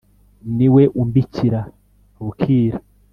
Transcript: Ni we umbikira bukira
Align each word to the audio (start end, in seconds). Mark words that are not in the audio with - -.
Ni 0.55 0.67
we 0.73 0.83
umbikira 1.01 1.61
bukira 2.23 2.77